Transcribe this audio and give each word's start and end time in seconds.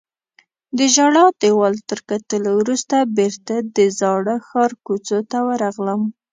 د 0.77 0.79
ژړا 0.95 1.25
دیوال 1.41 1.75
تر 1.89 1.99
کتلو 2.09 2.49
وروسته 2.61 2.95
بیرته 3.17 3.55
د 3.75 3.77
زاړه 3.99 4.35
ښار 4.47 4.71
کوڅو 4.85 5.17
ته 5.31 5.37
ورغلم. 5.47 6.01